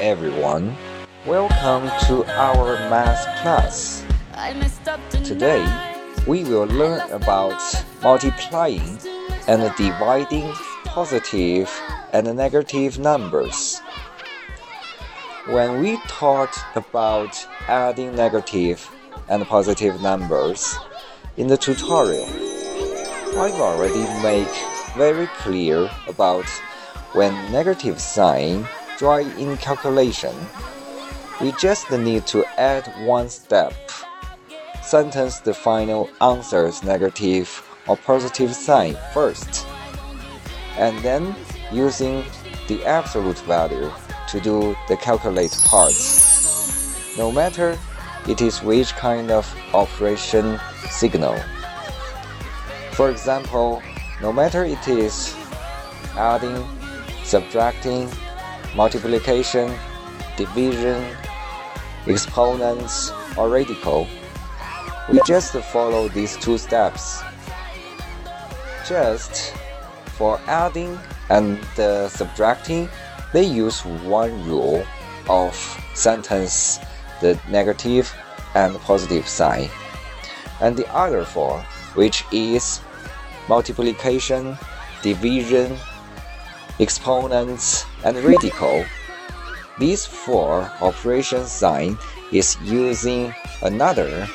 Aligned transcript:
everyone. 0.00 0.76
Welcome 1.24 1.88
to 2.08 2.24
our 2.32 2.74
math 2.90 3.22
class. 3.42 4.04
Today, 5.22 5.64
we 6.26 6.42
will 6.42 6.66
learn 6.66 7.08
about 7.12 7.62
multiplying 8.02 8.98
and 9.46 9.72
dividing 9.76 10.52
positive 10.84 11.70
and 12.12 12.26
negative 12.36 12.98
numbers. 12.98 13.78
When 15.46 15.80
we 15.80 15.96
talked 16.08 16.58
about 16.74 17.46
adding 17.68 18.16
negative 18.16 18.90
and 19.28 19.46
positive 19.46 20.02
numbers 20.02 20.76
in 21.36 21.46
the 21.46 21.56
tutorial, 21.56 22.26
I've 23.38 23.60
already 23.60 24.02
made 24.24 24.50
very 24.96 25.28
clear 25.38 25.88
about 26.08 26.46
when 27.12 27.32
negative 27.52 28.00
sign 28.00 28.66
join 28.98 29.30
in 29.32 29.56
calculation. 29.58 30.34
We 31.40 31.52
just 31.52 31.90
need 31.90 32.26
to 32.28 32.44
add 32.58 32.86
one 33.06 33.28
step. 33.28 33.74
Sentence 34.82 35.40
the 35.40 35.52
final 35.52 36.08
answer's 36.20 36.82
negative 36.82 37.62
or 37.86 37.96
positive 37.96 38.54
sign 38.54 38.96
first, 39.12 39.66
and 40.78 40.98
then 41.00 41.34
using 41.72 42.24
the 42.68 42.84
absolute 42.84 43.38
value 43.40 43.90
to 44.28 44.40
do 44.40 44.76
the 44.88 44.96
calculate 44.96 45.56
part. 45.64 45.94
No 47.16 47.30
matter 47.32 47.78
it 48.28 48.40
is 48.40 48.62
which 48.62 48.92
kind 48.94 49.30
of 49.30 49.46
operation 49.72 50.58
signal. 50.90 51.38
For 52.92 53.10
example, 53.10 53.82
no 54.20 54.32
matter 54.32 54.64
it 54.64 54.88
is 54.88 55.36
adding, 56.16 56.64
subtracting, 57.22 58.10
multiplication, 58.76 59.72
division, 60.36 61.02
exponents, 62.06 63.10
or 63.36 63.48
radical, 63.48 64.06
we 65.10 65.18
just 65.26 65.54
follow 65.72 66.08
these 66.08 66.36
two 66.36 66.58
steps. 66.58 67.22
Just 68.86 69.54
for 70.18 70.38
adding 70.46 70.98
and 71.30 71.58
uh, 71.78 72.08
subtracting, 72.08 72.88
they 73.32 73.44
use 73.44 73.84
one 73.84 74.46
rule 74.46 74.84
of 75.28 75.54
sentence 75.94 76.78
the 77.20 77.38
negative 77.48 78.14
and 78.54 78.76
positive 78.80 79.26
sign, 79.26 79.68
and 80.60 80.76
the 80.76 80.86
other 80.94 81.24
four, 81.24 81.60
which 81.94 82.24
is 82.30 82.80
multiplication, 83.48 84.56
division, 85.02 85.76
exponents, 86.78 87.86
and 88.04 88.16
radical. 88.18 88.84
These 89.78 90.06
four 90.06 90.70
operation 90.80 91.44
sign 91.46 91.98
is 92.32 92.56
using 92.62 93.34
another 93.62 94.26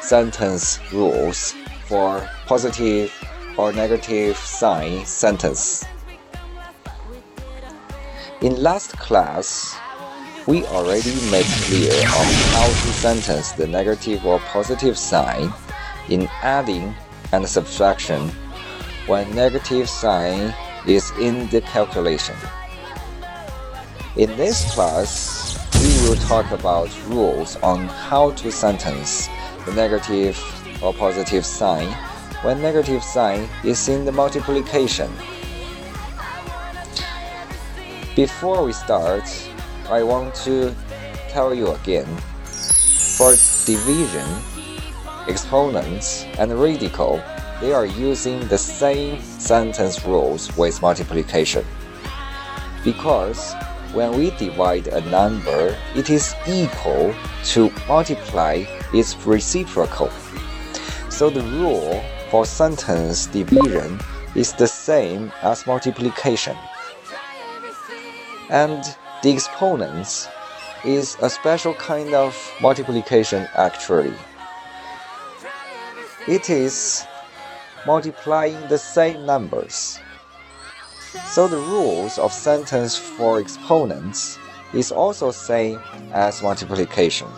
sentence 0.00 0.80
rules 0.92 1.54
for 1.86 2.28
positive 2.46 3.12
or 3.56 3.72
negative 3.72 4.36
sign 4.36 5.04
sentence. 5.04 5.84
In 8.42 8.62
last 8.62 8.92
class, 8.98 9.76
we 10.46 10.64
already 10.66 11.14
made 11.30 11.46
clear 11.66 11.92
of 11.92 12.26
how 12.54 12.66
to 12.66 12.92
sentence 13.00 13.52
the 13.52 13.66
negative 13.66 14.24
or 14.24 14.38
positive 14.40 14.96
sign 14.96 15.52
in 16.08 16.28
adding 16.42 16.94
and 17.32 17.48
subtraction 17.48 18.28
when 19.06 19.34
negative 19.34 19.88
sign 19.88 20.54
is 20.86 21.10
in 21.18 21.48
the 21.48 21.60
calculation. 21.60 22.36
In 24.16 24.34
this 24.36 24.72
class, 24.72 25.58
we 25.82 26.08
will 26.08 26.16
talk 26.16 26.50
about 26.52 26.88
rules 27.08 27.56
on 27.56 27.86
how 27.86 28.30
to 28.32 28.50
sentence 28.50 29.28
the 29.66 29.74
negative 29.74 30.38
or 30.82 30.94
positive 30.94 31.44
sign 31.44 31.88
when 32.42 32.62
negative 32.62 33.02
sign 33.02 33.48
is 33.64 33.88
in 33.88 34.04
the 34.04 34.12
multiplication. 34.12 35.10
Before 38.14 38.64
we 38.64 38.72
start, 38.72 39.24
I 39.90 40.02
want 40.02 40.34
to 40.46 40.74
tell 41.28 41.52
you 41.52 41.72
again. 41.72 42.06
For 43.18 43.32
division, 43.66 44.28
exponents, 45.28 46.24
and 46.38 46.58
radical, 46.60 47.22
they 47.60 47.72
are 47.72 47.86
using 47.86 48.46
the 48.48 48.58
same 48.58 49.20
sentence 49.22 50.04
rules 50.04 50.54
with 50.56 50.82
multiplication. 50.82 51.64
Because 52.84 53.54
when 53.92 54.16
we 54.16 54.30
divide 54.32 54.88
a 54.88 55.00
number, 55.10 55.76
it 55.94 56.10
is 56.10 56.34
equal 56.46 57.14
to 57.44 57.70
multiply 57.88 58.64
its 58.92 59.16
reciprocal. 59.26 60.10
So 61.08 61.30
the 61.30 61.42
rule 61.42 62.04
for 62.30 62.44
sentence 62.44 63.26
division 63.26 63.98
is 64.34 64.52
the 64.52 64.68
same 64.68 65.32
as 65.42 65.66
multiplication. 65.66 66.56
And 68.50 68.84
the 69.22 69.30
exponents 69.30 70.28
is 70.84 71.16
a 71.22 71.30
special 71.30 71.72
kind 71.74 72.14
of 72.14 72.36
multiplication 72.60 73.48
actually. 73.54 74.12
It 76.28 76.50
is 76.50 77.06
multiplying 77.86 78.58
the 78.68 78.76
same 78.76 79.24
numbers. 79.24 79.98
So 81.26 81.46
the 81.46 81.56
rules 81.56 82.18
of 82.18 82.32
sentence 82.32 82.96
for 82.98 83.40
exponents 83.40 84.38
is 84.74 84.90
also 84.90 85.30
same 85.30 85.80
as 86.12 86.42
multiplication. 86.42 87.28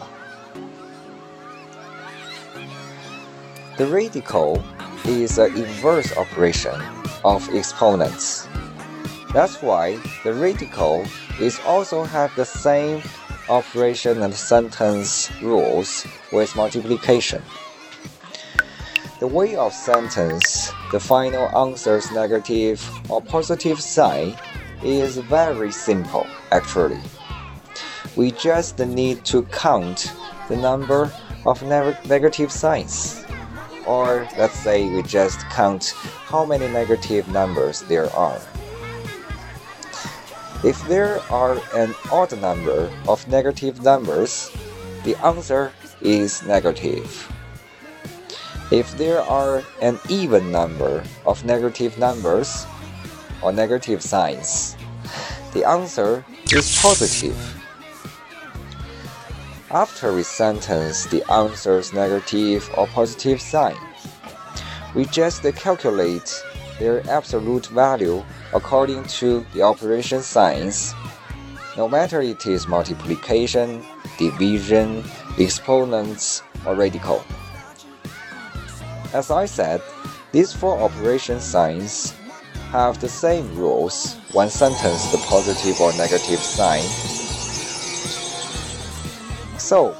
The 3.77 3.87
radical 3.87 4.65
is 5.05 5.39
an 5.39 5.55
inverse 5.55 6.17
operation 6.17 6.81
of 7.25 7.49
exponents. 7.55 8.49
That's 9.33 9.63
why 9.63 9.99
the 10.25 10.33
radical 10.33 11.05
is 11.39 11.61
also 11.67 12.05
have 12.05 12.35
the 12.35 12.47
same 12.47 13.03
operation 13.49 14.23
and 14.23 14.35
sentence 14.35 15.31
rules 15.43 16.07
with 16.33 16.57
multiplication. 16.57 17.43
The 19.19 19.27
way 19.27 19.57
of 19.57 19.73
sentence 19.73 20.71
the 20.93 21.01
final 21.01 21.49
answer's 21.59 22.13
negative 22.13 22.79
or 23.11 23.21
positive 23.21 23.81
sign 23.81 24.37
is 24.85 25.17
very 25.19 25.73
simple 25.73 26.25
actually. 26.53 27.01
We 28.15 28.31
just 28.31 28.79
need 28.79 29.25
to 29.25 29.43
count 29.51 30.13
the 30.49 30.57
number 30.57 31.13
of 31.45 31.61
ne 31.65 31.99
negative 32.07 32.53
signs. 32.53 33.25
Or 33.87 34.29
let's 34.39 34.55
say 34.55 34.89
we 34.89 35.03
just 35.03 35.41
count 35.51 35.95
how 36.31 36.45
many 36.45 36.69
negative 36.69 37.27
numbers 37.27 37.83
there 37.91 38.15
are. 38.15 38.41
If 40.63 40.79
there 40.87 41.19
are 41.29 41.59
an 41.75 41.93
odd 42.13 42.39
number 42.41 42.89
of 43.09 43.27
negative 43.27 43.83
numbers, 43.83 44.55
the 45.03 45.17
answer 45.27 45.73
is 46.01 46.47
negative. 46.47 47.11
If 48.71 48.99
there 48.99 49.23
are 49.23 49.63
an 49.81 49.99
even 50.11 50.53
number 50.53 51.03
of 51.25 51.43
negative 51.43 51.97
numbers 51.97 52.67
or 53.41 53.51
negative 53.51 54.03
signs, 54.03 54.77
the 55.55 55.65
answer 55.65 56.23
is 56.53 56.79
positive. 56.83 57.37
After 59.71 60.13
we 60.13 60.23
sentence 60.23 61.07
the 61.07 61.25
answer's 61.33 61.95
negative 61.95 62.69
or 62.77 62.87
positive 62.89 63.41
sign, 63.41 63.77
we 64.95 65.07
just 65.07 65.43
calculate 65.57 66.29
their 66.79 67.01
absolute 67.09 67.67
value 67.69 68.23
according 68.53 69.05
to 69.05 69.47
the 69.55 69.63
operation 69.63 70.21
signs, 70.21 70.95
no 71.77 71.89
matter 71.89 72.21
it 72.21 72.47
is 72.47 72.69
multiplication, 72.69 73.83
division, 74.19 75.05
exponents, 75.39 76.43
or 76.67 76.75
radical. 76.75 77.25
As 79.13 79.31
I 79.31 79.47
said, 79.47 79.83
these 80.33 80.53
four 80.53 80.79
operation 80.79 81.41
signs 81.41 82.15
have 82.71 83.01
the 83.01 83.09
same 83.09 83.57
rules 83.57 84.17
when 84.33 84.51
sentenced 84.51 85.13
the 85.13 85.19
positive 85.19 85.81
or 85.81 85.93
negative 85.95 86.41
sign. 86.41 86.83
So, 89.59 89.97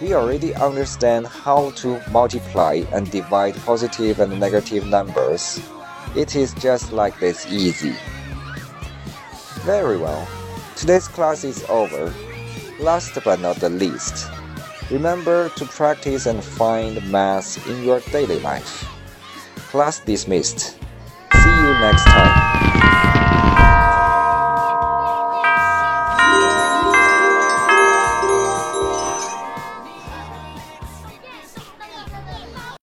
we 0.00 0.14
already 0.14 0.54
understand 0.54 1.26
how 1.26 1.70
to 1.82 2.00
multiply 2.10 2.82
and 2.92 3.10
divide 3.10 3.56
positive 3.64 4.20
and 4.20 4.38
negative 4.40 4.86
numbers 4.86 5.60
it 6.16 6.34
is 6.34 6.52
just 6.54 6.92
like 6.92 7.18
this 7.20 7.46
easy. 7.46 7.94
Very 9.62 9.96
well. 9.96 10.26
Today's 10.74 11.06
class 11.06 11.44
is 11.44 11.64
over. 11.68 12.12
Last 12.80 13.16
but 13.24 13.40
not 13.40 13.56
the 13.56 13.68
least, 13.68 14.28
remember 14.90 15.48
to 15.50 15.64
practice 15.64 16.26
and 16.26 16.42
find 16.42 17.00
math 17.10 17.66
in 17.68 17.84
your 17.84 18.00
daily 18.12 18.40
life. 18.40 18.88
Class 19.70 20.00
dismissed. 20.00 20.78
See 21.32 21.50
you 21.50 21.72
next 21.80 22.04
time. 22.04 22.79